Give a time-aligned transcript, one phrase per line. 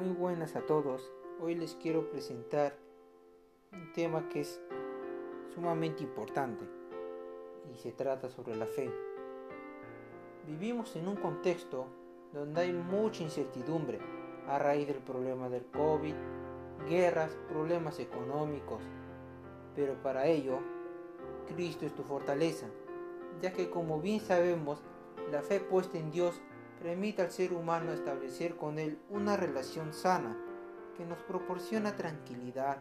[0.00, 1.10] Muy buenas a todos.
[1.40, 2.76] Hoy les quiero presentar
[3.72, 4.60] un tema que es
[5.52, 6.64] sumamente importante
[7.74, 8.92] y se trata sobre la fe.
[10.46, 11.86] Vivimos en un contexto
[12.32, 13.98] donde hay mucha incertidumbre
[14.46, 16.14] a raíz del problema del COVID,
[16.88, 18.84] guerras, problemas económicos.
[19.74, 20.60] Pero para ello,
[21.48, 22.68] Cristo es tu fortaleza,
[23.42, 24.80] ya que como bien sabemos,
[25.32, 26.40] la fe puesta en Dios
[26.82, 30.36] permite al ser humano establecer con Él una relación sana
[30.96, 32.78] que nos proporciona tranquilidad,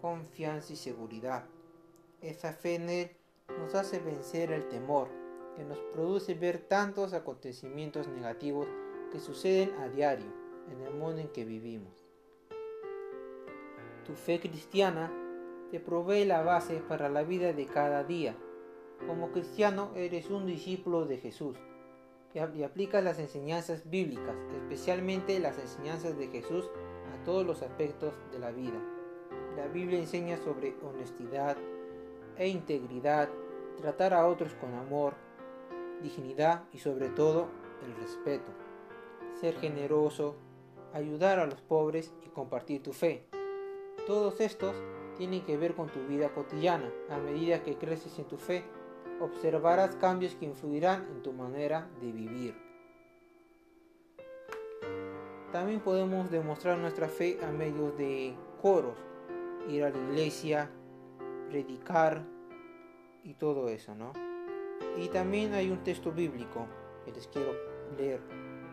[0.00, 1.46] confianza y seguridad.
[2.20, 3.10] Esa fe en Él
[3.58, 5.08] nos hace vencer el temor,
[5.56, 8.66] que nos produce ver tantos acontecimientos negativos
[9.12, 10.32] que suceden a diario
[10.70, 11.92] en el mundo en que vivimos.
[14.04, 15.12] Tu fe cristiana
[15.70, 18.36] te provee la base para la vida de cada día.
[19.06, 21.56] Como cristiano eres un discípulo de Jesús
[22.34, 26.68] y aplica las enseñanzas bíblicas, especialmente las enseñanzas de Jesús
[27.14, 28.80] a todos los aspectos de la vida.
[29.56, 31.56] La Biblia enseña sobre honestidad
[32.36, 33.28] e integridad,
[33.80, 35.14] tratar a otros con amor,
[36.02, 37.48] dignidad y sobre todo
[37.84, 38.50] el respeto.
[39.40, 40.34] Ser generoso,
[40.92, 43.26] ayudar a los pobres y compartir tu fe.
[44.06, 44.74] Todos estos
[45.16, 46.90] tienen que ver con tu vida cotidiana.
[47.10, 48.64] A medida que creces en tu fe,
[49.20, 52.54] observarás cambios que influirán en tu manera de vivir.
[55.52, 58.98] También podemos demostrar nuestra fe a medios de coros,
[59.68, 60.70] ir a la iglesia,
[61.48, 62.24] predicar
[63.22, 64.12] y todo eso, ¿no?
[64.96, 66.66] Y también hay un texto bíblico
[67.04, 67.52] que les quiero
[67.96, 68.20] leer,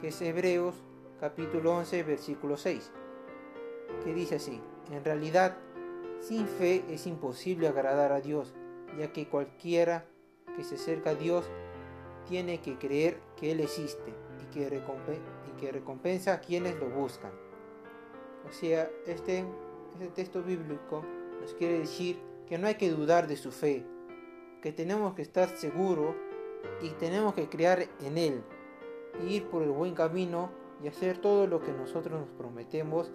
[0.00, 0.74] que es Hebreos
[1.20, 2.90] capítulo 11, versículo 6,
[4.02, 5.56] que dice así, en realidad,
[6.20, 8.54] sin fe es imposible agradar a Dios,
[8.98, 10.06] ya que cualquiera
[10.56, 11.48] que se acerca a Dios
[12.28, 17.32] tiene que creer que Él existe y que, y recompensa a quienes lo buscan.
[18.48, 19.44] O sea, este,
[19.94, 21.02] este texto bíblico
[21.40, 23.84] nos quiere decir que no hay que dudar de su fe,
[24.60, 26.14] que tenemos que estar seguros
[26.82, 28.42] y tenemos que creer en Él,
[29.26, 30.50] ir por el buen camino
[30.82, 33.12] y hacer todo lo que nosotros nos prometemos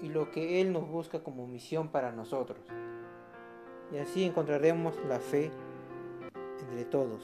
[0.00, 2.60] y lo que Él nos busca como misión para nosotros.
[3.92, 5.50] Y así encontraremos la fe
[6.60, 7.22] entre todos.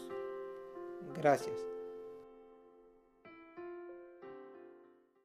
[1.14, 1.66] Gracias.